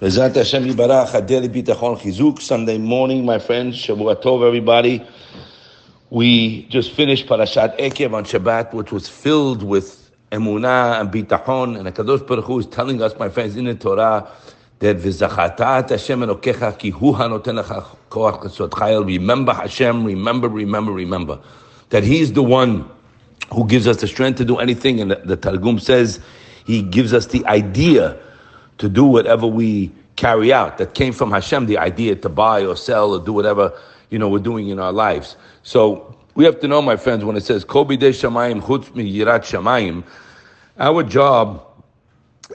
Bezat 0.00 0.34
Hashem 0.34 0.64
Yibarach, 0.64 1.08
Adeli 1.08 1.46
Bitachon 1.46 1.98
Chizuk, 1.98 2.40
Sunday 2.40 2.78
morning, 2.78 3.22
my 3.26 3.38
friends, 3.38 3.76
Shavua 3.76 4.16
Tov, 4.16 4.46
everybody. 4.46 5.06
We 6.08 6.62
just 6.68 6.92
finished 6.92 7.26
Parashat 7.26 7.78
Ekev 7.78 8.14
on 8.14 8.24
Shabbat, 8.24 8.72
which 8.72 8.92
was 8.92 9.10
filled 9.10 9.62
with 9.62 10.10
emunah 10.32 11.02
and 11.02 11.10
bitachon, 11.10 11.78
and 11.78 11.86
Hakadosh 11.86 12.26
Baruch 12.26 12.46
Hu 12.46 12.60
is 12.60 12.66
telling 12.68 13.02
us, 13.02 13.18
my 13.18 13.28
friends, 13.28 13.56
in 13.56 13.66
the 13.66 13.74
Torah, 13.74 14.26
that 14.78 14.96
v'zachatat 14.96 15.90
Hashem 15.90 16.20
Elokecha 16.20 16.78
ki 16.78 16.88
hu 16.88 17.12
hanoten 17.12 17.62
lecha 17.62 17.84
koach 18.08 18.70
chayil. 18.70 19.04
Remember 19.04 19.52
Hashem, 19.52 20.02
remember, 20.02 20.48
remember, 20.48 20.92
remember. 20.92 21.38
That 21.90 22.04
He's 22.04 22.32
the 22.32 22.42
one 22.42 22.88
who 23.52 23.66
gives 23.66 23.86
us 23.86 23.98
the 23.98 24.06
strength 24.06 24.38
to 24.38 24.46
do 24.46 24.56
anything, 24.56 25.02
and 25.02 25.10
the, 25.10 25.16
the 25.16 25.36
Targum 25.36 25.78
says 25.78 26.20
He 26.64 26.80
gives 26.80 27.12
us 27.12 27.26
the 27.26 27.44
idea 27.44 28.18
to 28.80 28.88
do 28.88 29.04
whatever 29.04 29.46
we 29.46 29.92
carry 30.16 30.52
out. 30.52 30.78
That 30.78 30.94
came 30.94 31.12
from 31.12 31.30
Hashem, 31.30 31.66
the 31.66 31.78
idea 31.78 32.16
to 32.16 32.28
buy 32.28 32.64
or 32.64 32.76
sell 32.76 33.12
or 33.12 33.24
do 33.24 33.32
whatever 33.32 33.72
you 34.08 34.18
know 34.18 34.28
we're 34.28 34.40
doing 34.40 34.68
in 34.68 34.78
our 34.78 34.92
lives. 34.92 35.36
So 35.62 36.16
we 36.34 36.44
have 36.44 36.58
to 36.60 36.68
know, 36.68 36.80
my 36.82 36.96
friends, 36.96 37.24
when 37.24 37.36
it 37.36 37.44
says 37.44 37.64
Kobi 37.64 37.98
de 37.98 38.10
Shamayim 38.10 38.62
Chutz 38.62 38.94
mi 38.94 39.10
Yirat 39.12 39.40
Shamayim, 39.40 40.02
our 40.78 41.02
job 41.02 41.66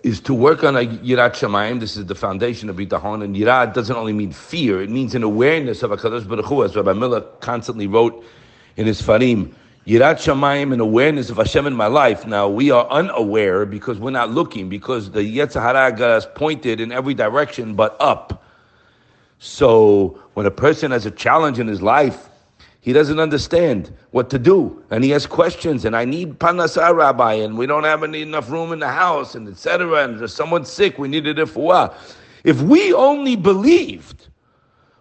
is 0.04 0.20
to 0.22 0.34
work 0.34 0.64
on 0.64 0.76
a 0.76 0.80
Yirat 0.80 1.34
Shamayim. 1.34 1.80
This 1.80 1.96
is 1.96 2.08
the 2.08 2.16
foundation 2.16 2.70
of 2.70 2.78
Bitachon. 2.78 3.24
And 3.24 3.36
Yirat 3.36 3.76
doesn't 3.76 3.96
only 3.96 4.14
mean 4.14 4.32
fear, 4.32 4.82
it 4.82 4.90
means 4.90 5.14
an 5.14 5.24
awareness 5.24 5.84
of 5.84 5.92
HaKadosh 5.92 6.28
Baruch 6.28 6.46
Hu, 6.46 6.64
as 6.64 6.76
Rabbi 6.76 6.94
Miller 6.94 7.22
constantly 7.40 7.86
wrote 7.86 8.26
in 8.78 8.88
his 8.88 9.02
Farim. 9.02 9.54
Yirat 9.88 10.16
Shamayim 10.16 10.72
and 10.72 10.82
awareness 10.82 11.30
of 11.30 11.38
Hashem 11.38 11.68
in 11.68 11.76
my 11.76 11.86
life. 11.86 12.26
Now, 12.26 12.50
we 12.50 12.72
are 12.72 12.88
unaware 12.90 13.68
because 13.68 14.00
we're 14.00 14.10
not 14.10 14.32
looking, 14.32 14.68
because 14.68 15.12
the 15.12 15.20
Yetzer 15.20 15.62
Hara 15.62 15.92
got 15.92 16.10
us 16.10 16.28
pointed 16.34 16.82
in 16.82 16.92
every 16.92 17.14
direction 17.14 17.76
but 17.76 17.96
up. 18.00 18.44
So, 19.38 20.20
when 20.34 20.48
a 20.48 20.52
person 20.52 20.90
has 20.90 21.06
a 21.06 21.12
challenge 21.12 21.60
in 21.60 21.68
his 21.68 21.84
life, 21.84 22.30
he 22.82 22.94
doesn't 22.94 23.20
understand 23.20 23.96
what 24.10 24.32
to 24.32 24.40
do, 24.40 24.84
and 24.90 25.04
he 25.04 25.12
has 25.12 25.28
questions. 25.28 25.86
And 25.86 25.96
I 25.96 26.04
need 26.04 26.40
parnassa, 26.40 26.96
Rabbi, 26.96 27.34
and 27.34 27.56
we 27.56 27.68
don't 27.68 27.84
have 27.84 28.02
any, 28.04 28.24
enough 28.24 28.50
room 28.50 28.72
in 28.72 28.80
the 28.80 28.88
house, 28.88 29.36
and 29.36 29.48
etc. 29.48 30.04
And 30.04 30.20
there's 30.20 30.34
someone 30.34 30.66
sick, 30.66 30.98
we 30.98 31.08
need 31.08 31.28
a 31.28 31.36
refuah. 31.36 31.94
If 32.44 32.60
we 32.60 32.92
only 32.92 33.36
believed 33.36 34.30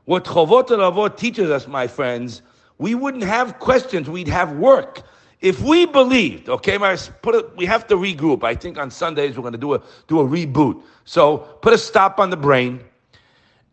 what 0.05 0.25
Chovot 0.25 0.69
HaLevavot 0.69 1.17
teaches 1.17 1.49
us, 1.49 1.67
my 1.67 1.87
friends, 1.87 2.43
we 2.79 2.95
wouldn't 2.95 3.25
have 3.25 3.59
questions, 3.59 4.09
we'd 4.09 4.29
have 4.29 4.53
work. 4.53 5.03
If 5.41 5.61
we 5.61 5.85
believed, 5.85 6.49
okay, 6.49 6.79
put 6.79 7.35
a, 7.35 7.51
we 7.57 7.67
have 7.67 7.87
to 7.89 7.97
regroup. 7.97 8.45
I 8.45 8.55
think 8.55 8.79
on 8.79 8.91
Sundays 8.91 9.37
we're 9.37 9.43
going 9.43 9.53
to 9.53 9.59
do 9.59 9.75
a 9.75 9.83
do 10.09 10.21
a 10.21 10.25
reboot. 10.25 10.83
So 11.05 11.39
put 11.61 11.73
a 11.75 11.79
stop 11.79 12.19
on 12.19 12.31
the 12.31 12.37
brain, 12.37 12.81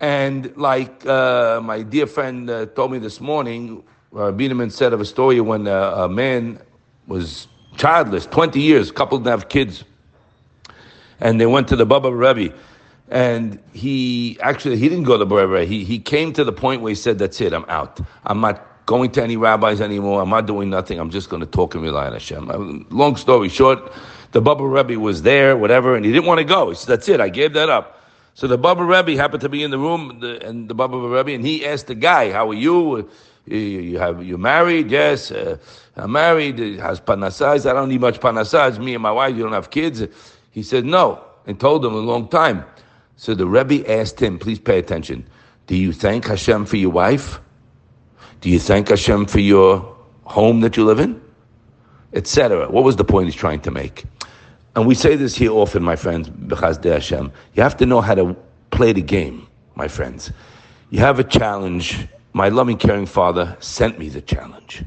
and 0.01 0.55
like 0.57 1.05
uh, 1.05 1.61
my 1.63 1.81
dear 1.81 2.07
friend 2.07 2.49
uh, 2.49 2.65
told 2.67 2.91
me 2.91 2.97
this 2.99 3.21
morning, 3.21 3.83
uh, 4.13 4.33
Biderman 4.33 4.71
said 4.71 4.91
of 4.91 4.99
a 4.99 5.05
story 5.05 5.39
when 5.39 5.65
a, 5.67 5.71
a 5.71 6.09
man 6.09 6.59
was 7.07 7.47
childless, 7.77 8.25
20 8.25 8.59
years, 8.59 8.91
couple 8.91 9.17
didn't 9.17 9.31
have 9.31 9.49
kids, 9.49 9.83
and 11.19 11.39
they 11.39 11.45
went 11.45 11.67
to 11.69 11.75
the 11.75 11.85
Baba 11.85 12.13
Rebbe, 12.13 12.53
and 13.09 13.59
he 13.73 14.37
actually 14.41 14.77
he 14.77 14.89
didn't 14.89 15.05
go 15.05 15.17
to 15.17 15.25
the 15.25 15.35
Rebbe. 15.35 15.65
He 15.65 15.83
he 15.83 15.99
came 15.99 16.33
to 16.33 16.43
the 16.43 16.51
point 16.51 16.81
where 16.81 16.89
he 16.89 16.95
said, 16.95 17.17
"That's 17.17 17.39
it, 17.39 17.53
I'm 17.53 17.65
out. 17.69 17.99
I'm 18.25 18.41
not." 18.41 18.67
Going 18.91 19.09
to 19.09 19.23
any 19.23 19.37
rabbis 19.37 19.79
anymore. 19.79 20.21
I'm 20.21 20.29
not 20.29 20.47
doing 20.47 20.69
nothing. 20.69 20.99
I'm 20.99 21.09
just 21.09 21.29
going 21.29 21.39
to 21.39 21.51
talk 21.59 21.75
and 21.75 21.81
rely 21.81 22.07
on 22.07 22.13
Hashem. 22.13 22.51
Uh, 22.51 22.57
long 22.93 23.15
story 23.15 23.47
short, 23.47 23.79
the 24.33 24.41
Baba 24.41 24.65
Rebbe 24.65 24.99
was 24.99 25.21
there, 25.21 25.55
whatever, 25.55 25.95
and 25.95 26.03
he 26.03 26.11
didn't 26.11 26.25
want 26.25 26.39
to 26.39 26.43
go. 26.43 26.69
He 26.71 26.75
said, 26.75 26.89
"That's 26.89 27.07
it. 27.07 27.21
I 27.21 27.29
gave 27.29 27.53
that 27.53 27.69
up." 27.69 27.85
So 28.33 28.47
the 28.47 28.57
Baba 28.57 28.83
Rebbe 28.83 29.15
happened 29.15 29.39
to 29.41 29.49
be 29.49 29.63
in 29.63 29.71
the 29.71 29.77
room, 29.77 30.19
the, 30.19 30.45
and 30.45 30.67
the 30.67 30.73
Baba 30.73 30.97
Rebbe, 30.97 31.31
and 31.31 31.45
he 31.45 31.65
asked 31.65 31.87
the 31.87 31.95
guy, 31.95 32.33
"How 32.33 32.49
are 32.49 32.59
you? 32.65 33.09
You, 33.45 33.57
you 33.57 33.97
have 33.97 34.21
you 34.25 34.37
married? 34.37 34.91
Yes, 34.91 35.31
uh, 35.31 35.57
I'm 35.95 36.11
married. 36.11 36.59
Has 36.87 36.99
panasaz? 36.99 37.65
I 37.69 37.71
don't 37.71 37.87
need 37.87 38.01
much 38.01 38.19
panasaz. 38.19 38.77
Me 38.77 38.93
and 38.93 39.01
my 39.01 39.13
wife, 39.19 39.33
you 39.37 39.43
don't 39.43 39.53
have 39.53 39.69
kids." 39.69 40.05
He 40.51 40.63
said, 40.63 40.83
"No," 40.83 41.23
and 41.47 41.57
told 41.57 41.85
him 41.85 41.93
a 41.93 42.05
long 42.11 42.27
time. 42.27 42.65
So 43.15 43.35
the 43.35 43.47
Rebbe 43.47 43.89
asked 43.89 44.19
him, 44.19 44.37
"Please 44.37 44.59
pay 44.59 44.79
attention. 44.79 45.23
Do 45.67 45.77
you 45.77 45.93
thank 45.93 46.27
Hashem 46.27 46.65
for 46.65 46.75
your 46.75 46.91
wife?" 46.91 47.39
Do 48.41 48.49
you 48.49 48.59
thank 48.59 48.89
Hashem 48.89 49.27
for 49.27 49.39
your 49.39 49.95
home 50.23 50.61
that 50.61 50.75
you 50.75 50.83
live 50.83 50.99
in? 50.99 51.21
Etc. 52.13 52.67
What 52.69 52.83
was 52.83 52.95
the 52.95 53.03
point 53.03 53.27
he's 53.27 53.35
trying 53.35 53.61
to 53.61 53.71
make? 53.71 54.03
And 54.75 54.87
we 54.87 54.95
say 54.95 55.15
this 55.15 55.35
here 55.35 55.51
often, 55.51 55.83
my 55.83 55.95
friends, 55.95 56.27
B'chasdei 56.27 56.93
Hashem. 56.93 57.31
You 57.53 57.61
have 57.61 57.77
to 57.77 57.85
know 57.85 58.01
how 58.01 58.15
to 58.15 58.35
play 58.71 58.93
the 58.93 59.01
game, 59.01 59.47
my 59.75 59.87
friends. 59.87 60.31
You 60.89 60.99
have 60.99 61.19
a 61.19 61.23
challenge. 61.23 62.07
My 62.33 62.49
loving, 62.49 62.77
caring 62.77 63.05
father 63.05 63.57
sent 63.59 63.99
me 63.99 64.09
the 64.09 64.21
challenge. 64.21 64.85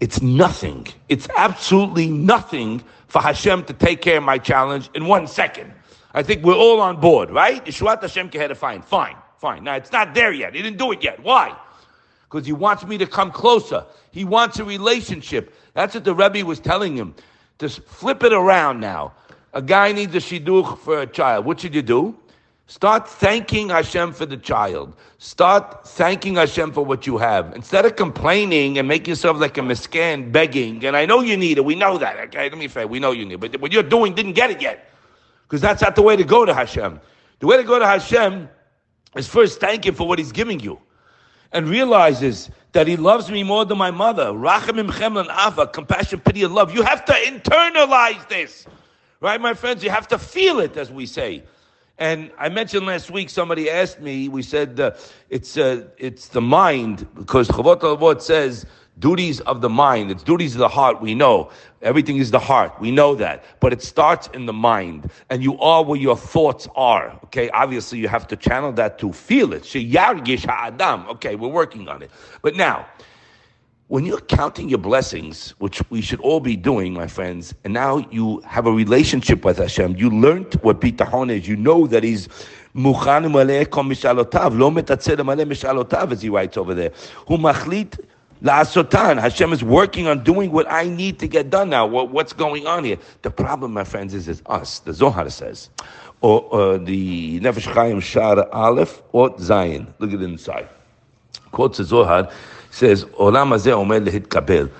It's 0.00 0.22
nothing. 0.22 0.86
It's 1.08 1.28
absolutely 1.36 2.08
nothing 2.08 2.82
for 3.08 3.20
Hashem 3.20 3.64
to 3.64 3.74
take 3.74 4.00
care 4.00 4.18
of 4.18 4.22
my 4.22 4.38
challenge 4.38 4.88
in 4.94 5.06
one 5.06 5.26
second. 5.26 5.72
I 6.14 6.22
think 6.22 6.44
we're 6.44 6.54
all 6.54 6.80
on 6.80 6.98
board, 7.00 7.30
right? 7.30 7.62
Yeshuat 7.64 8.00
Hashem 8.00 8.30
fine, 8.54 8.80
fine, 8.80 9.16
fine. 9.38 9.64
Now 9.64 9.74
it's 9.74 9.92
not 9.92 10.14
there 10.14 10.32
yet. 10.32 10.54
He 10.54 10.62
didn't 10.62 10.78
do 10.78 10.92
it 10.92 11.02
yet. 11.02 11.22
Why? 11.22 11.56
Because 12.28 12.46
he 12.46 12.52
wants 12.52 12.84
me 12.84 12.98
to 12.98 13.06
come 13.06 13.30
closer. 13.30 13.84
He 14.10 14.24
wants 14.24 14.58
a 14.58 14.64
relationship. 14.64 15.54
That's 15.74 15.94
what 15.94 16.04
the 16.04 16.14
Rebbe 16.14 16.44
was 16.44 16.58
telling 16.58 16.96
him. 16.96 17.14
Just 17.58 17.82
flip 17.84 18.22
it 18.24 18.32
around 18.32 18.80
now. 18.80 19.14
A 19.52 19.62
guy 19.62 19.92
needs 19.92 20.14
a 20.14 20.18
shidduch 20.18 20.78
for 20.78 21.00
a 21.00 21.06
child. 21.06 21.44
What 21.44 21.60
should 21.60 21.74
you 21.74 21.82
do? 21.82 22.16
Start 22.66 23.08
thanking 23.08 23.68
Hashem 23.68 24.12
for 24.12 24.26
the 24.26 24.36
child. 24.36 24.94
Start 25.18 25.86
thanking 25.86 26.34
Hashem 26.34 26.72
for 26.72 26.84
what 26.84 27.06
you 27.06 27.16
have. 27.16 27.54
Instead 27.54 27.86
of 27.86 27.94
complaining 27.94 28.76
and 28.78 28.88
making 28.88 29.12
yourself 29.12 29.38
like 29.38 29.56
a 29.56 29.60
misken 29.60 30.32
begging, 30.32 30.84
and 30.84 30.96
I 30.96 31.06
know 31.06 31.20
you 31.20 31.36
need 31.36 31.58
it, 31.58 31.64
we 31.64 31.76
know 31.76 31.96
that, 31.96 32.18
okay? 32.18 32.50
Let 32.50 32.58
me 32.58 32.66
say, 32.66 32.84
we 32.84 32.98
know 32.98 33.12
you 33.12 33.24
need 33.24 33.34
it, 33.34 33.40
but 33.40 33.60
what 33.60 33.72
you're 33.72 33.84
doing 33.84 34.14
didn't 34.14 34.32
get 34.32 34.50
it 34.50 34.60
yet. 34.60 34.90
Because 35.44 35.60
that's 35.60 35.80
not 35.80 35.94
the 35.94 36.02
way 36.02 36.16
to 36.16 36.24
go 36.24 36.44
to 36.44 36.52
Hashem. 36.52 37.00
The 37.38 37.46
way 37.46 37.56
to 37.56 37.62
go 37.62 37.78
to 37.78 37.86
Hashem 37.86 38.48
is 39.14 39.28
first 39.28 39.60
thank 39.60 39.86
Him 39.86 39.94
for 39.94 40.08
what 40.08 40.18
He's 40.18 40.32
giving 40.32 40.58
you 40.58 40.80
and 41.56 41.70
realizes 41.70 42.50
that 42.72 42.86
he 42.86 42.96
loves 42.96 43.30
me 43.30 43.42
more 43.42 43.64
than 43.64 43.78
my 43.78 43.90
mother. 43.90 44.26
Rachamim 44.26 44.90
chemla 44.90 45.26
ahava, 45.26 45.72
compassion, 45.72 46.20
pity, 46.20 46.42
and 46.42 46.54
love. 46.54 46.74
You 46.74 46.82
have 46.82 47.02
to 47.06 47.14
internalize 47.14 48.28
this. 48.28 48.66
Right, 49.20 49.40
my 49.40 49.54
friends? 49.54 49.82
You 49.82 49.88
have 49.88 50.06
to 50.08 50.18
feel 50.18 50.60
it, 50.60 50.76
as 50.76 50.92
we 50.92 51.06
say. 51.06 51.44
And 51.96 52.30
I 52.38 52.50
mentioned 52.50 52.84
last 52.84 53.10
week, 53.10 53.30
somebody 53.30 53.70
asked 53.70 54.02
me, 54.02 54.28
we 54.28 54.42
said 54.42 54.78
uh, 54.78 54.90
it's, 55.30 55.56
uh, 55.56 55.84
it's 55.96 56.28
the 56.28 56.42
mind, 56.42 57.06
because 57.14 57.48
Chovot 57.48 57.80
HaLevavot 57.80 58.20
says 58.20 58.66
duties 58.98 59.40
of 59.40 59.60
the 59.60 59.68
mind, 59.68 60.10
it's 60.10 60.22
duties 60.22 60.54
of 60.54 60.60
the 60.60 60.68
heart, 60.68 61.00
we 61.00 61.14
know. 61.14 61.50
Everything 61.82 62.16
is 62.16 62.30
the 62.30 62.38
heart, 62.38 62.72
we 62.80 62.90
know 62.90 63.14
that. 63.14 63.44
But 63.60 63.72
it 63.72 63.82
starts 63.82 64.28
in 64.28 64.46
the 64.46 64.52
mind, 64.52 65.10
and 65.30 65.42
you 65.42 65.58
are 65.58 65.84
where 65.84 65.98
your 65.98 66.16
thoughts 66.16 66.66
are. 66.74 67.18
Okay, 67.24 67.50
obviously 67.50 67.98
you 67.98 68.08
have 68.08 68.26
to 68.28 68.36
channel 68.36 68.72
that 68.72 68.98
to 68.98 69.12
feel 69.12 69.52
it. 69.52 69.66
ha'adam. 69.66 71.08
Okay, 71.08 71.36
we're 71.36 71.48
working 71.48 71.88
on 71.88 72.02
it. 72.02 72.10
But 72.42 72.56
now, 72.56 72.86
when 73.88 74.04
you're 74.04 74.20
counting 74.20 74.68
your 74.68 74.78
blessings, 74.78 75.50
which 75.58 75.80
we 75.90 76.00
should 76.00 76.20
all 76.20 76.40
be 76.40 76.56
doing, 76.56 76.92
my 76.92 77.06
friends, 77.06 77.54
and 77.62 77.72
now 77.72 77.98
you 78.10 78.40
have 78.40 78.66
a 78.66 78.72
relationship 78.72 79.44
with 79.44 79.58
Hashem, 79.58 79.96
you 79.96 80.10
learned 80.10 80.54
what 80.54 80.80
bitachon 80.80 81.30
is, 81.30 81.46
you 81.46 81.56
know 81.56 81.86
that 81.86 82.02
He's 82.02 82.26
aleikum 82.74 83.86
mishalotav, 83.86 84.58
lo 84.58 84.70
metatzed 84.70 85.18
mishalotav, 85.18 86.10
as 86.10 86.22
He 86.22 86.28
writes 86.28 86.56
over 86.56 86.74
there. 86.74 86.90
Hu 87.28 87.38
machlit 87.38 88.00
La'asotan. 88.42 89.20
Hashem 89.20 89.52
is 89.52 89.64
working 89.64 90.06
on 90.06 90.22
doing 90.22 90.52
what 90.52 90.70
I 90.70 90.84
need 90.84 91.18
to 91.20 91.28
get 91.28 91.50
done 91.50 91.70
now. 91.70 91.86
What, 91.86 92.10
what's 92.10 92.32
going 92.32 92.66
on 92.66 92.84
here? 92.84 92.98
The 93.22 93.30
problem, 93.30 93.72
my 93.72 93.84
friends, 93.84 94.14
is, 94.14 94.28
is 94.28 94.42
us. 94.46 94.80
The 94.80 94.92
Zohar 94.92 95.28
says, 95.30 95.70
or, 96.20 96.42
or 96.42 96.74
uh, 96.74 96.78
the 96.78 97.40
Nefesh 97.40 97.72
Chaim 97.72 98.00
Shar 98.00 98.48
Aleph 98.52 99.02
or 99.12 99.30
Zayin. 99.36 99.86
Look 99.98 100.12
at 100.12 100.20
it 100.20 100.22
inside. 100.22 100.68
Quotes 101.52 101.78
the 101.78 101.84
Zohar, 101.84 102.30
says, 102.70 103.04
Olam 103.04 103.48
hazeh 103.48 103.72
omer 103.72 104.00
lehitkabel. 104.00 104.70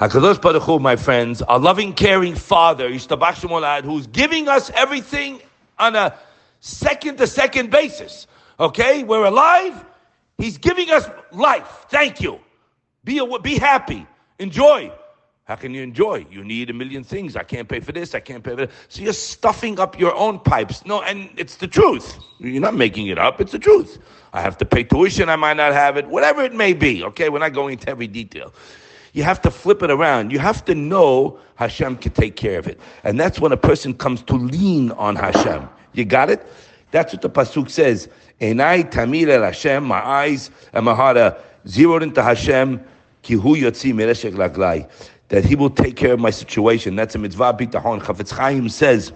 HaKadosh 0.00 0.40
Baruch 0.40 0.62
Hu, 0.62 0.78
my 0.78 0.96
friends, 0.96 1.42
our 1.42 1.58
loving, 1.58 1.92
caring 1.92 2.34
Father, 2.34 2.88
Yishtabach 2.88 3.34
Shemo 3.34 3.60
La'ad, 3.62 3.84
who's 3.84 4.06
giving 4.06 4.48
us 4.48 4.70
everything 4.74 5.40
on 5.78 5.96
a 5.96 6.16
second-to-second 6.60 7.70
basis. 7.70 8.26
Okay? 8.60 9.02
We're 9.02 9.24
alive. 9.24 9.84
He's 10.36 10.58
giving 10.58 10.90
us 10.90 11.08
life. 11.32 11.86
Thank 11.88 12.20
you. 12.20 12.38
Be, 13.08 13.16
a, 13.16 13.38
be 13.38 13.58
happy. 13.58 14.06
Enjoy. 14.38 14.92
How 15.44 15.56
can 15.56 15.72
you 15.72 15.82
enjoy? 15.82 16.26
You 16.30 16.44
need 16.44 16.68
a 16.68 16.74
million 16.74 17.02
things. 17.02 17.36
I 17.36 17.42
can't 17.42 17.66
pay 17.66 17.80
for 17.80 17.90
this. 17.90 18.14
I 18.14 18.20
can't 18.20 18.44
pay 18.44 18.50
for 18.50 18.56
that. 18.56 18.70
So 18.90 19.00
you're 19.00 19.14
stuffing 19.14 19.80
up 19.80 19.98
your 19.98 20.14
own 20.14 20.40
pipes. 20.40 20.84
No, 20.84 21.00
and 21.00 21.30
it's 21.38 21.56
the 21.56 21.66
truth. 21.66 22.18
You're 22.38 22.60
not 22.60 22.74
making 22.74 23.06
it 23.06 23.18
up. 23.18 23.40
It's 23.40 23.52
the 23.52 23.58
truth. 23.58 23.98
I 24.34 24.42
have 24.42 24.58
to 24.58 24.66
pay 24.66 24.84
tuition. 24.84 25.30
I 25.30 25.36
might 25.36 25.56
not 25.56 25.72
have 25.72 25.96
it. 25.96 26.06
Whatever 26.06 26.42
it 26.42 26.52
may 26.52 26.74
be. 26.74 27.02
Okay, 27.02 27.30
we're 27.30 27.38
not 27.38 27.54
going 27.54 27.78
into 27.78 27.88
every 27.88 28.08
detail. 28.08 28.52
You 29.14 29.22
have 29.22 29.40
to 29.40 29.50
flip 29.50 29.82
it 29.82 29.90
around. 29.90 30.30
You 30.30 30.38
have 30.40 30.62
to 30.66 30.74
know 30.74 31.38
Hashem 31.54 31.96
can 31.96 32.12
take 32.12 32.36
care 32.36 32.58
of 32.58 32.68
it. 32.68 32.78
And 33.04 33.18
that's 33.18 33.40
when 33.40 33.52
a 33.52 33.56
person 33.56 33.94
comes 33.94 34.20
to 34.24 34.34
lean 34.34 34.90
on 34.90 35.16
Hashem. 35.16 35.66
You 35.94 36.04
got 36.04 36.28
it? 36.28 36.46
That's 36.90 37.14
what 37.14 37.22
the 37.22 37.30
pasuk 37.30 37.70
says. 37.70 38.10
Enai 38.38 38.92
tamid 38.92 39.30
el 39.30 39.44
Hashem, 39.44 39.82
my 39.82 40.06
eyes 40.06 40.50
and 40.74 40.84
my 40.84 40.94
heart 40.94 41.16
are 41.16 41.38
zeroed 41.66 42.02
into 42.02 42.22
Hashem, 42.22 42.84
That 45.28 45.44
He 45.44 45.54
will 45.54 45.70
take 45.70 45.96
care 45.96 46.12
of 46.14 46.20
my 46.20 46.30
situation. 46.30 46.96
That's 46.96 47.14
a 47.14 47.18
mitzvah 47.18 47.54
bitachon. 47.54 48.00
Chafetz 48.00 48.30
Chaim 48.30 48.68
says. 48.68 49.12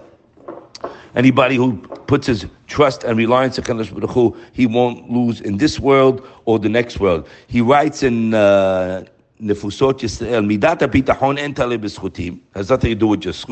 Anybody 1.15 1.55
who 1.55 1.77
puts 1.77 2.25
his 2.25 2.47
trust 2.65 3.03
and 3.03 3.17
reliance 3.17 3.59
on 3.59 3.65
Kadosh 3.65 3.93
Baruch 3.93 4.09
Hu, 4.09 4.35
he 4.51 4.65
won't 4.65 5.11
lose 5.11 5.41
in 5.41 5.57
this 5.57 5.79
world 5.79 6.27
or 6.45 6.57
the 6.57 6.69
next 6.69 6.99
world. 6.99 7.27
He 7.45 7.61
writes 7.61 8.01
in 8.01 8.33
uh, 8.33 9.05
Nefusot 9.39 9.99
Yisrael, 9.99 10.43
Midat 10.43 10.79
HaBitachon 10.79 11.37
en 11.37 11.53
tale 11.53 11.77
b'schutim, 11.77 12.39
has 12.55 12.69
nothing 12.69 12.89
to 12.91 12.95
do 12.95 13.07
with 13.07 13.21
just. 13.21 13.45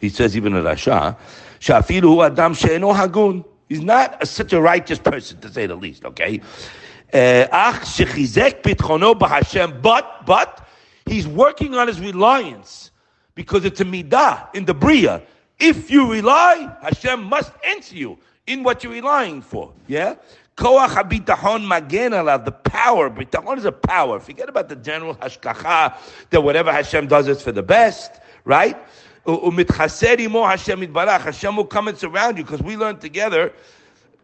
He 0.00 0.10
says 0.10 0.36
even 0.36 0.54
in 0.54 0.62
Rasha, 0.62 1.16
Shafilu 1.58 2.26
adam 2.26 2.52
she'eno 2.52 2.92
hagun. 2.92 3.44
He's 3.70 3.80
not 3.80 4.22
a, 4.22 4.26
such 4.26 4.52
a 4.52 4.60
righteous 4.60 4.98
person, 4.98 5.40
to 5.40 5.48
say 5.50 5.66
the 5.66 5.76
least, 5.76 6.04
okay? 6.04 6.42
Uh, 7.12 7.46
but, 9.80 10.26
but, 10.26 10.68
he's 11.06 11.26
working 11.26 11.74
on 11.74 11.88
his 11.88 12.00
reliance 12.00 12.90
because 13.34 13.64
it's 13.64 13.80
a 13.80 13.84
midah 13.84 14.54
in 14.54 14.66
the 14.66 14.74
Bria 14.74 15.22
if 15.60 15.90
you 15.90 16.10
rely, 16.10 16.74
Hashem 16.82 17.22
must 17.22 17.52
answer 17.64 17.94
you 17.94 18.18
in 18.46 18.62
what 18.62 18.82
you're 18.82 18.94
relying 18.94 19.42
for. 19.42 19.72
Yeah? 19.86 20.16
Koach 20.56 20.88
habitachon 20.88 21.66
magen 21.66 22.12
the 22.12 22.52
power. 22.52 23.10
Bitachon 23.10 23.58
is 23.58 23.66
a 23.66 23.72
power. 23.72 24.18
Forget 24.18 24.48
about 24.48 24.68
the 24.68 24.76
general 24.76 25.14
hashgacha, 25.14 25.94
that 26.30 26.40
whatever 26.40 26.72
Hashem 26.72 27.06
does 27.06 27.28
is 27.28 27.42
for 27.42 27.52
the 27.52 27.62
best, 27.62 28.20
right? 28.44 28.76
Hashem 29.26 30.30
will 31.56 31.64
come 31.64 31.88
and 31.88 31.98
surround 31.98 32.38
you 32.38 32.44
because 32.44 32.62
we 32.62 32.76
learned 32.76 33.00
together 33.00 33.52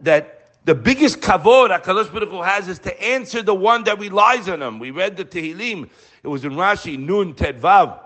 that 0.00 0.50
the 0.64 0.74
biggest 0.74 1.20
kavod 1.20 1.70
HaKadosh 1.70 2.12
Baruch 2.12 2.30
Hu 2.30 2.42
has 2.42 2.68
is 2.68 2.78
to 2.80 3.02
answer 3.02 3.42
the 3.42 3.54
one 3.54 3.84
that 3.84 3.98
relies 3.98 4.48
on 4.48 4.62
him. 4.62 4.78
We 4.78 4.90
read 4.90 5.16
the 5.16 5.24
Tehillim. 5.24 5.88
It 6.22 6.28
was 6.28 6.44
in 6.44 6.52
Rashi, 6.52 6.98
Nun 6.98 7.34
Tedvav. 7.34 8.00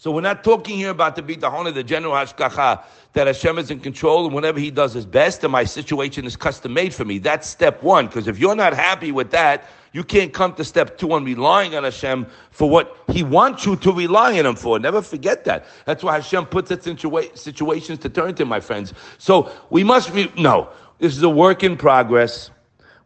So 0.00 0.10
we're 0.10 0.22
not 0.22 0.42
talking 0.42 0.78
here 0.78 0.88
about 0.88 1.14
the 1.14 1.22
bitachon 1.22 1.74
the 1.74 1.84
general 1.84 2.14
hashgacha, 2.14 2.82
that 3.12 3.26
Hashem 3.26 3.58
is 3.58 3.70
in 3.70 3.80
control 3.80 4.24
and 4.24 4.34
whatever 4.34 4.58
He 4.58 4.70
does 4.70 4.96
is 4.96 5.04
best, 5.04 5.44
and 5.44 5.52
my 5.52 5.64
situation 5.64 6.24
is 6.24 6.36
custom 6.36 6.72
made 6.72 6.94
for 6.94 7.04
me. 7.04 7.18
That's 7.18 7.46
step 7.46 7.82
one. 7.82 8.06
Because 8.06 8.26
if 8.26 8.38
you're 8.38 8.56
not 8.56 8.72
happy 8.72 9.12
with 9.12 9.30
that, 9.32 9.68
you 9.92 10.02
can't 10.02 10.32
come 10.32 10.54
to 10.54 10.64
step 10.64 10.96
two 10.96 11.12
on 11.12 11.26
relying 11.26 11.74
on 11.74 11.84
Hashem 11.84 12.26
for 12.50 12.70
what 12.70 12.96
He 13.08 13.22
wants 13.22 13.66
you 13.66 13.76
to 13.76 13.92
rely 13.92 14.38
on 14.38 14.46
Him 14.46 14.56
for. 14.56 14.78
Never 14.78 15.02
forget 15.02 15.44
that. 15.44 15.66
That's 15.84 16.02
why 16.02 16.14
Hashem 16.14 16.46
puts 16.46 16.70
us 16.70 16.86
in 16.86 16.96
situations 17.34 17.98
to 17.98 18.08
turn 18.08 18.34
to, 18.36 18.46
my 18.46 18.58
friends. 18.58 18.94
So 19.18 19.52
we 19.68 19.84
must 19.84 20.14
be, 20.14 20.32
no, 20.34 20.70
this 20.98 21.14
is 21.14 21.22
a 21.22 21.28
work 21.28 21.62
in 21.62 21.76
progress. 21.76 22.50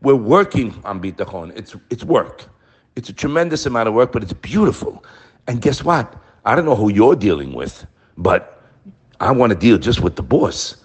We're 0.00 0.14
working 0.14 0.81
on 0.85 1.02
bitachon. 1.02 1.58
It's, 1.58 1.75
it's 1.90 2.05
work. 2.05 2.44
It's 2.94 3.08
a 3.08 3.12
tremendous 3.12 3.67
amount 3.67 3.88
of 3.88 3.94
work, 3.94 4.12
but 4.12 4.23
it's 4.23 4.32
beautiful. 4.32 5.05
And 5.49 5.61
guess 5.61 5.82
what? 5.82 6.20
I 6.44 6.55
don't 6.55 6.67
know 6.67 6.76
who 6.76 6.93
you're 6.93 7.17
dealing 7.17 7.55
with, 7.55 7.87
but 8.19 8.62
I 9.20 9.32
want 9.32 9.50
to 9.50 9.58
deal 9.58 9.79
just 9.79 10.00
with 10.00 10.17
the 10.17 10.23
boss. 10.23 10.76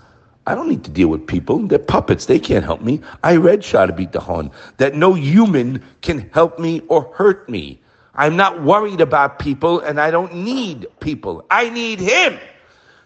I 0.47 0.56
don't 0.56 0.69
need 0.69 0.83
to 0.85 0.89
deal 0.89 1.09
with 1.09 1.27
people. 1.27 1.59
They're 1.67 1.77
puppets. 1.79 2.25
They 2.25 2.39
can't 2.39 2.63
help 2.63 2.81
me. 2.81 3.01
I 3.23 3.35
read 3.35 3.59
Sha'ar 3.61 3.89
HaBitachon 3.89 4.51
that 4.77 4.95
no 4.95 5.13
human 5.13 5.83
can 6.01 6.29
help 6.29 6.59
me 6.59 6.81
or 6.88 7.13
hurt 7.15 7.50
me. 7.50 7.81
I'm 8.15 8.35
not 8.35 8.63
worried 8.63 9.01
about 9.01 9.39
people 9.39 9.79
and 9.81 10.00
I 10.00 10.11
don't 10.11 10.33
need 10.35 10.88
people. 11.01 11.45
I 11.51 11.69
need 11.69 12.00
him. 12.00 12.39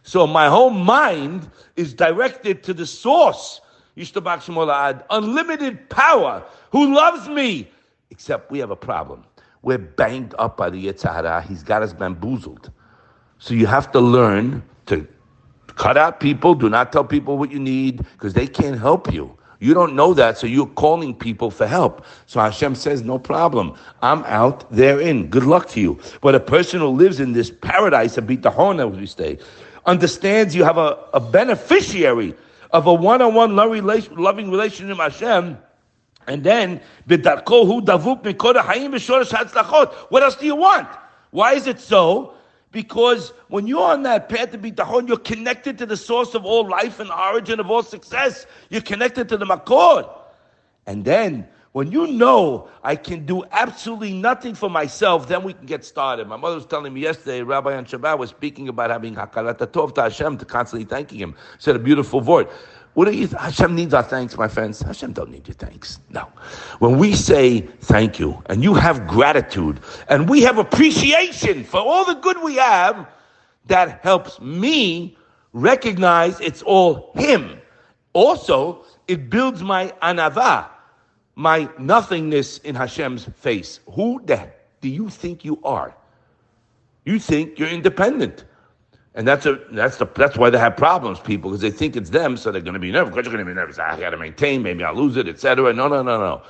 So 0.04 0.28
my 0.28 0.48
whole 0.48 0.70
mind 0.70 1.50
is 1.76 1.94
directed 1.94 2.64
to 2.64 2.74
the 2.74 2.86
source, 2.86 3.62
unlimited 5.10 5.90
power, 5.90 6.44
who 6.72 6.94
loves 6.94 7.28
me. 7.28 7.70
Except 8.12 8.52
we 8.52 8.60
have 8.60 8.72
a 8.72 8.76
problem. 8.76 9.26
We're 9.64 9.80
banged 9.80 10.36
up 10.38 10.58
by 10.58 10.70
the 10.70 10.86
Yetzer 10.86 11.12
Hara. 11.12 11.42
He's 11.42 11.64
got 11.64 11.82
us 11.82 11.94
bamboozled. 11.94 12.70
So 13.40 13.54
you 13.54 13.66
have 13.66 13.92
to 13.94 14.00
learn 14.00 14.62
to 14.86 15.08
cut 15.76 15.98
out 15.98 16.20
people. 16.20 16.54
Do 16.54 16.70
not 16.70 16.92
tell 16.92 17.04
people 17.04 17.38
what 17.38 17.52
you 17.52 17.60
need 17.60 18.06
because 18.14 18.34
they 18.34 18.46
can't 18.46 18.80
help 18.80 19.12
you. 19.12 19.36
You 19.60 19.74
don't 19.74 19.96
know 19.96 20.14
that, 20.14 20.38
so 20.38 20.46
you're 20.46 20.68
calling 20.68 21.16
people 21.16 21.50
for 21.50 21.66
help. 21.66 22.06
So 22.26 22.42
Hashem 22.42 22.76
says, 22.76 23.02
no 23.02 23.18
problem. 23.18 23.78
I'm 24.02 24.26
out, 24.26 24.70
they're 24.70 25.00
in. 25.00 25.30
Good 25.30 25.46
luck 25.46 25.70
to 25.70 25.80
you. 25.80 26.00
But 26.20 26.36
a 26.36 26.40
person 26.42 26.82
who 26.82 26.88
lives 26.88 27.22
in 27.22 27.32
this 27.32 27.50
paradise 27.50 28.18
of 28.18 28.26
bitachon, 28.26 28.86
as 28.86 29.00
we 29.00 29.06
say, 29.06 29.40
understands 29.86 30.54
you 30.54 30.66
have 30.66 30.78
a, 30.78 31.08
a 31.14 31.22
beneficiary 31.22 32.36
of 32.72 32.88
a 32.88 32.94
one-on-one 32.94 33.56
loving 33.56 34.52
relationship 34.52 34.98
with 34.98 35.00
Hashem, 35.00 35.58
and 36.28 36.44
then, 36.44 36.82
What 37.08 37.26
else 40.24 40.36
do 40.36 40.46
you 40.46 40.56
want? 40.56 40.88
Why 41.32 41.54
is 41.54 41.68
it 41.68 41.80
so? 41.80 42.34
Because 42.72 43.34
when 43.50 43.68
you're 43.68 43.84
on 43.84 44.04
that 44.04 44.30
path 44.30 44.52
to 44.52 44.58
bitachon, 44.58 45.08
you're 45.08 45.18
connected 45.18 45.78
to 45.78 45.86
the 45.86 45.98
source 45.98 46.34
of 46.34 46.44
all 46.44 46.68
life 46.68 47.00
and 47.00 47.12
origin 47.12 47.60
of 47.60 47.70
all 47.70 47.84
success. 47.84 48.48
You're 48.70 48.82
connected 48.82 49.30
to 49.30 49.38
the 49.38 49.46
makor. 49.46 50.10
And 50.88 51.06
then, 51.06 51.48
when 51.74 51.92
you 51.92 52.08
know 52.08 52.68
I 52.84 52.96
can 52.96 53.26
do 53.26 53.44
absolutely 53.52 54.14
nothing 54.14 54.54
for 54.54 54.70
myself, 54.70 55.28
then 55.28 55.44
we 55.44 55.54
can 55.54 55.66
get 55.66 55.84
started. 55.84 56.28
My 56.28 56.38
mother 56.38 56.56
was 56.56 56.68
telling 56.68 56.94
me 56.94 57.02
yesterday, 57.02 57.42
Rabbi 57.42 57.76
on 57.76 57.86
Shabbat 57.86 58.20
was 58.20 58.30
speaking 58.30 58.70
about 58.70 58.92
having 58.92 59.16
hakarat 59.16 59.58
tov 59.58 59.96
to 59.96 60.04
Hashem, 60.04 60.38
to 60.38 60.46
constantly 60.46 60.86
thanking 60.86 61.18
Him. 61.18 61.36
Said 61.58 61.76
a 61.76 61.80
beautiful 61.80 62.22
word. 62.22 62.48
What 62.94 63.06
do 63.06 63.12
you, 63.12 63.28
Hashem 63.28 63.74
needs 63.74 63.94
our 63.94 64.04
thanks, 64.04 64.38
my 64.38 64.48
friends. 64.48 64.82
Hashem 64.82 65.14
don't 65.14 65.32
need 65.32 65.48
your 65.48 65.56
thanks. 65.56 66.00
No. 66.10 66.28
When 66.78 67.00
we 67.00 67.14
say 67.14 67.62
thank 67.62 68.20
you 68.20 68.42
and 68.48 68.64
you 68.64 68.76
have 68.76 69.08
gratitude 69.08 69.80
and 70.10 70.30
we 70.30 70.42
have 70.42 70.60
appreciation 70.60 71.64
for 71.64 71.80
all 71.80 72.06
the 72.06 72.14
good 72.14 72.42
we 72.44 72.56
have, 72.56 73.08
that 73.66 74.02
helps 74.04 74.40
me 74.40 75.18
recognize 75.54 76.40
it's 76.40 76.62
all 76.62 77.12
Him. 77.16 77.60
Also, 78.14 78.86
it 79.08 79.30
builds 79.30 79.64
my 79.64 79.92
anava, 80.04 80.70
my 81.36 81.68
nothingness 81.80 82.60
in 82.60 82.76
Hashem's 82.76 83.26
face. 83.26 83.80
Who 83.92 84.22
the 84.26 84.52
do 84.82 84.90
you 84.90 85.10
think 85.10 85.44
you 85.44 85.60
are? 85.64 85.96
You 87.06 87.18
think 87.18 87.58
you're 87.58 87.70
independent. 87.70 88.46
And 89.16 89.28
that's 89.28 89.46
a 89.46 89.60
that's 89.72 89.98
the 89.98 90.06
that's 90.16 90.38
why 90.38 90.50
they 90.50 90.58
have 90.58 90.76
problems, 90.76 91.20
people, 91.20 91.52
because 91.52 91.62
they 91.62 91.70
think 91.70 91.96
it's 91.96 92.10
them, 92.10 92.36
so 92.36 92.52
they're 92.52 92.62
going 92.62 92.74
to 92.74 92.80
be 92.80 92.92
nervous. 92.92 93.12
Because 93.14 93.26
you're 93.26 93.34
going 93.34 93.46
to 93.46 93.52
be 93.52 93.56
nervous. 93.56 93.78
Ah, 93.80 93.94
I 93.94 94.00
got 94.00 94.10
to 94.10 94.18
maintain. 94.18 94.64
Maybe 94.64 94.84
I'll 94.84 94.96
lose 94.96 95.18
it, 95.18 95.28
etc. 95.28 95.72
No, 95.74 95.88
no, 95.88 96.02
no, 96.02 96.18
no. 96.20 96.42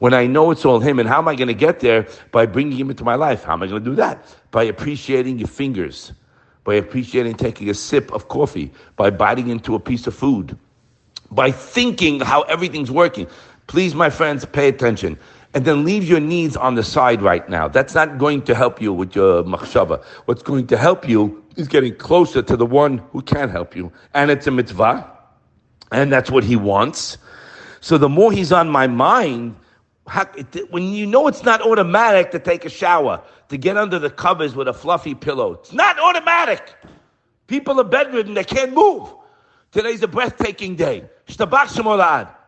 When 0.00 0.14
I 0.14 0.26
know 0.26 0.50
it's 0.50 0.64
all 0.64 0.80
him, 0.80 0.98
and 0.98 1.08
how 1.08 1.18
am 1.18 1.28
I 1.28 1.34
going 1.34 1.48
to 1.48 1.54
get 1.54 1.80
there 1.80 2.08
by 2.32 2.46
bringing 2.46 2.76
him 2.76 2.90
into 2.90 3.04
my 3.04 3.14
life? 3.14 3.44
How 3.44 3.52
am 3.52 3.62
I 3.62 3.66
going 3.68 3.82
to 3.84 3.90
do 3.90 3.96
that? 3.96 4.34
By 4.50 4.64
appreciating 4.64 5.38
your 5.38 5.48
fingers, 5.48 6.12
by 6.64 6.74
appreciating 6.74 7.34
taking 7.34 7.68
a 7.70 7.74
sip 7.74 8.12
of 8.12 8.28
coffee, 8.28 8.72
by 8.96 9.10
biting 9.10 9.48
into 9.48 9.74
a 9.74 9.80
piece 9.80 10.06
of 10.06 10.14
food, 10.14 10.56
by 11.30 11.50
thinking 11.52 12.20
how 12.20 12.42
everything's 12.42 12.90
working. 12.90 13.28
Please, 13.68 13.94
my 13.94 14.10
friends, 14.10 14.44
pay 14.44 14.68
attention 14.68 15.18
and 15.54 15.64
then 15.64 15.84
leave 15.84 16.04
your 16.04 16.20
needs 16.20 16.56
on 16.56 16.74
the 16.74 16.82
side 16.82 17.22
right 17.22 17.48
now. 17.48 17.68
That's 17.68 17.94
not 17.94 18.18
going 18.18 18.42
to 18.42 18.54
help 18.54 18.80
you 18.82 18.92
with 18.92 19.14
your 19.14 19.42
machshava. 19.44 20.02
What's 20.26 20.42
going 20.42 20.66
to 20.68 20.76
help 20.76 21.08
you 21.08 21.42
is 21.56 21.68
getting 21.68 21.94
closer 21.96 22.42
to 22.42 22.56
the 22.56 22.66
one 22.66 22.98
who 23.12 23.22
can 23.22 23.48
help 23.48 23.74
you. 23.74 23.92
And 24.14 24.30
it's 24.30 24.46
a 24.46 24.50
mitzvah, 24.50 25.10
and 25.90 26.12
that's 26.12 26.30
what 26.30 26.44
he 26.44 26.56
wants. 26.56 27.18
So 27.80 27.96
the 27.96 28.08
more 28.08 28.30
he's 28.32 28.52
on 28.52 28.68
my 28.68 28.86
mind, 28.86 29.56
when 30.70 30.84
you 30.84 31.06
know 31.06 31.26
it's 31.28 31.44
not 31.44 31.62
automatic 31.62 32.30
to 32.32 32.38
take 32.38 32.64
a 32.64 32.70
shower, 32.70 33.22
to 33.48 33.56
get 33.56 33.76
under 33.76 33.98
the 33.98 34.10
covers 34.10 34.54
with 34.54 34.68
a 34.68 34.74
fluffy 34.74 35.14
pillow, 35.14 35.54
it's 35.54 35.72
not 35.72 35.98
automatic. 35.98 36.74
People 37.46 37.80
are 37.80 37.84
bedridden, 37.84 38.34
they 38.34 38.44
can't 38.44 38.74
move. 38.74 39.08
Today's 39.70 40.02
a 40.02 40.08
breathtaking 40.08 40.76
day. 40.76 41.04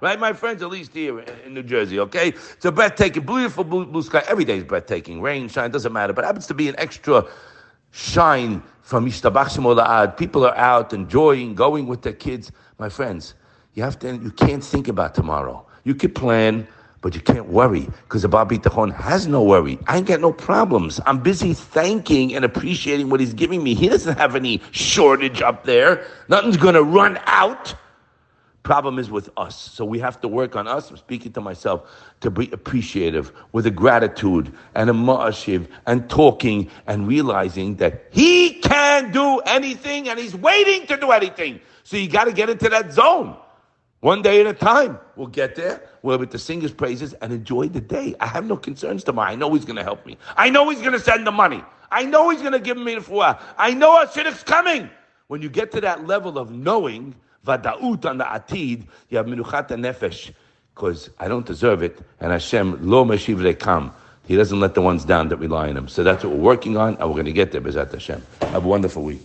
Right, 0.00 0.18
my 0.18 0.32
friends, 0.32 0.62
at 0.62 0.70
least 0.70 0.94
here 0.94 1.20
in 1.20 1.52
New 1.52 1.62
Jersey, 1.62 2.00
okay? 2.00 2.28
It's 2.28 2.64
a 2.64 2.72
breathtaking, 2.72 3.24
beautiful 3.24 3.62
blue, 3.62 3.84
blue 3.84 4.02
sky. 4.02 4.22
Every 4.26 4.46
day 4.46 4.56
is 4.56 4.64
breathtaking. 4.64 5.20
Rain, 5.20 5.48
shine, 5.48 5.70
doesn't 5.70 5.92
matter. 5.92 6.14
But 6.14 6.24
happens 6.24 6.46
to 6.46 6.54
be 6.54 6.68
an 6.70 6.74
extra 6.78 7.26
shine 7.90 8.62
from 8.80 9.06
Ishtabach 9.06 10.16
People 10.16 10.46
are 10.46 10.56
out 10.56 10.94
enjoying, 10.94 11.54
going 11.54 11.86
with 11.86 12.00
their 12.00 12.14
kids. 12.14 12.52
My 12.78 12.88
friends, 12.88 13.34
you 13.74 13.82
have 13.82 13.98
to, 13.98 14.16
you 14.16 14.30
can't 14.30 14.64
think 14.64 14.88
about 14.88 15.14
tomorrow. 15.14 15.66
You 15.84 15.94
could 15.94 16.14
plan, 16.14 16.66
but 17.02 17.14
you 17.14 17.20
can't 17.20 17.48
worry 17.48 17.88
because 18.04 18.22
the 18.22 18.28
ba'al 18.28 18.48
bitachon 18.48 18.94
has 18.94 19.26
no 19.26 19.42
worry. 19.42 19.78
I 19.86 19.96
ain't 19.96 20.06
got 20.06 20.20
no 20.20 20.32
problems. 20.32 21.00
I'm 21.06 21.20
busy 21.22 21.54
thanking 21.54 22.34
and 22.34 22.44
appreciating 22.44 23.08
what 23.08 23.20
he's 23.20 23.32
giving 23.32 23.62
me. 23.62 23.74
He 23.74 23.88
doesn't 23.88 24.18
have 24.18 24.36
any 24.36 24.60
shortage 24.70 25.40
up 25.40 25.64
there. 25.64 26.06
Nothing's 26.28 26.58
going 26.58 26.74
to 26.74 26.82
run 26.82 27.18
out. 27.24 27.74
Problem 28.62 28.98
is 28.98 29.10
with 29.10 29.30
us. 29.38 29.56
So 29.56 29.86
we 29.86 29.98
have 30.00 30.20
to 30.20 30.28
work 30.28 30.54
on 30.54 30.68
us. 30.68 30.90
I'm 30.90 30.98
speaking 30.98 31.32
to 31.32 31.40
myself 31.40 31.90
to 32.20 32.30
be 32.30 32.50
appreciative 32.52 33.32
with 33.52 33.66
a 33.66 33.70
gratitude 33.70 34.52
and 34.74 34.90
a 34.90 34.92
ma'ashiv 34.92 35.66
and 35.86 36.08
talking 36.10 36.70
and 36.86 37.08
realizing 37.08 37.76
that 37.76 38.04
he 38.10 38.60
can 38.60 39.10
do 39.12 39.38
anything 39.46 40.10
and 40.10 40.18
he's 40.18 40.36
waiting 40.36 40.86
to 40.88 40.98
do 40.98 41.10
anything. 41.10 41.60
So 41.84 41.96
you 41.96 42.08
got 42.08 42.24
to 42.24 42.32
get 42.32 42.50
into 42.50 42.68
that 42.68 42.92
zone. 42.92 43.34
One 44.00 44.22
day 44.22 44.40
at 44.40 44.46
a 44.46 44.54
time. 44.54 44.98
We'll 45.16 45.26
get 45.26 45.56
there. 45.56 45.82
We'll 46.02 46.16
be 46.16 46.22
able 46.22 46.32
to 46.32 46.38
sing 46.38 46.62
his 46.62 46.72
praises 46.72 47.12
and 47.14 47.32
enjoy 47.32 47.68
the 47.68 47.82
day. 47.82 48.14
I 48.18 48.26
have 48.26 48.46
no 48.46 48.56
concerns 48.56 49.04
tomorrow. 49.04 49.28
I 49.28 49.34
know 49.34 49.52
he's 49.52 49.66
going 49.66 49.76
to 49.76 49.82
help 49.82 50.06
me. 50.06 50.16
I 50.36 50.48
know 50.48 50.70
he's 50.70 50.80
going 50.80 50.92
to 50.92 51.00
send 51.00 51.26
the 51.26 51.30
money. 51.30 51.62
I 51.90 52.04
know 52.04 52.30
he's 52.30 52.40
going 52.40 52.52
to 52.52 52.60
give 52.60 52.78
me 52.78 52.94
the 52.94 53.02
fuah. 53.02 53.38
I 53.58 53.74
know 53.74 54.02
Hashidduch's 54.02 54.42
coming. 54.42 54.88
When 55.26 55.42
you 55.42 55.50
get 55.50 55.70
to 55.72 55.80
that 55.82 56.06
level 56.06 56.38
of 56.38 56.50
knowing, 56.50 57.14
vada'ut 57.46 58.06
on 58.06 58.18
the 58.18 58.24
atid, 58.24 58.86
you 59.10 59.18
have 59.18 59.26
minuchat 59.26 59.68
nefesh, 59.68 60.32
because 60.74 61.10
I 61.18 61.28
don't 61.28 61.44
deserve 61.44 61.82
it, 61.82 61.98
and 62.20 62.32
Hashem 62.32 62.88
lo 62.88 63.04
meshiv 63.04 63.36
lekam. 63.36 63.92
He 64.26 64.36
doesn't 64.36 64.60
let 64.60 64.74
the 64.74 64.82
ones 64.82 65.04
down 65.04 65.28
that 65.28 65.36
rely 65.36 65.68
on 65.68 65.76
him. 65.76 65.88
So 65.88 66.04
that's 66.04 66.24
what 66.24 66.32
we're 66.32 66.40
working 66.40 66.76
on, 66.76 66.96
and 66.96 67.08
we're 67.08 67.14
going 67.14 67.26
to 67.26 67.32
get 67.32 67.52
there, 67.52 67.60
Bezat 67.60 67.92
Hashem. 67.92 68.22
Have 68.42 68.64
a 68.64 68.68
wonderful 68.68 69.02
week. 69.02 69.20